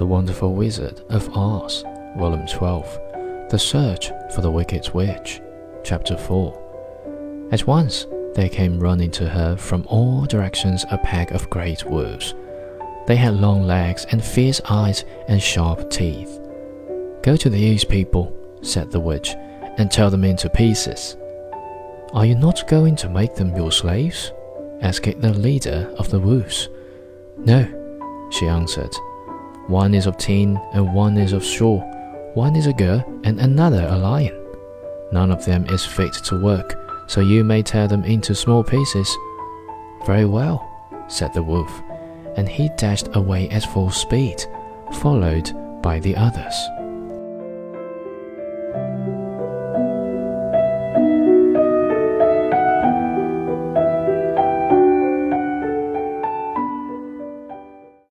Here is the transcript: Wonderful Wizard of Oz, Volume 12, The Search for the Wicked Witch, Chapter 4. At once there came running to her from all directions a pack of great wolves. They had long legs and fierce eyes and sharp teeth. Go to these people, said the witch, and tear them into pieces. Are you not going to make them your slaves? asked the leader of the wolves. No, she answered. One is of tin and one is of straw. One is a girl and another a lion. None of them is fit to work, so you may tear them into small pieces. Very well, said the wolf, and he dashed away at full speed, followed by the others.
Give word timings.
Wonderful 0.00 0.54
Wizard 0.54 1.00
of 1.10 1.28
Oz, 1.36 1.84
Volume 2.16 2.46
12, 2.46 3.00
The 3.50 3.58
Search 3.58 4.08
for 4.34 4.40
the 4.40 4.50
Wicked 4.50 4.92
Witch, 4.92 5.40
Chapter 5.84 6.16
4. 6.16 7.48
At 7.52 7.66
once 7.66 8.06
there 8.34 8.48
came 8.48 8.80
running 8.80 9.10
to 9.12 9.28
her 9.28 9.56
from 9.56 9.86
all 9.88 10.24
directions 10.24 10.84
a 10.90 10.98
pack 10.98 11.30
of 11.30 11.48
great 11.50 11.84
wolves. 11.84 12.34
They 13.06 13.16
had 13.16 13.40
long 13.40 13.62
legs 13.62 14.06
and 14.10 14.24
fierce 14.24 14.60
eyes 14.68 15.04
and 15.28 15.42
sharp 15.42 15.90
teeth. 15.90 16.40
Go 17.22 17.36
to 17.36 17.50
these 17.50 17.84
people, 17.84 18.34
said 18.62 18.90
the 18.90 19.00
witch, 19.00 19.34
and 19.78 19.90
tear 19.90 20.10
them 20.10 20.24
into 20.24 20.50
pieces. 20.50 21.16
Are 22.12 22.26
you 22.26 22.34
not 22.34 22.68
going 22.68 22.96
to 22.96 23.08
make 23.08 23.34
them 23.34 23.56
your 23.56 23.72
slaves? 23.72 24.32
asked 24.80 25.20
the 25.20 25.32
leader 25.32 25.94
of 25.98 26.10
the 26.10 26.20
wolves. 26.20 26.68
No, 27.38 28.28
she 28.30 28.46
answered. 28.46 28.92
One 29.68 29.94
is 29.94 30.06
of 30.06 30.16
tin 30.16 30.60
and 30.72 30.92
one 30.94 31.16
is 31.16 31.32
of 31.32 31.44
straw. 31.44 31.80
One 32.34 32.56
is 32.56 32.66
a 32.66 32.72
girl 32.72 33.04
and 33.24 33.40
another 33.40 33.86
a 33.88 33.96
lion. 33.96 34.38
None 35.12 35.30
of 35.30 35.44
them 35.44 35.66
is 35.70 35.84
fit 35.84 36.12
to 36.24 36.42
work, 36.42 36.74
so 37.06 37.20
you 37.20 37.44
may 37.44 37.62
tear 37.62 37.86
them 37.86 38.04
into 38.04 38.34
small 38.34 38.64
pieces. 38.64 39.16
Very 40.06 40.24
well, 40.24 40.68
said 41.08 41.32
the 41.32 41.42
wolf, 41.42 41.82
and 42.36 42.48
he 42.48 42.70
dashed 42.76 43.08
away 43.14 43.48
at 43.50 43.64
full 43.64 43.90
speed, 43.90 44.44
followed 44.94 45.52
by 45.82 46.00
the 46.00 46.16
others. 46.16 46.54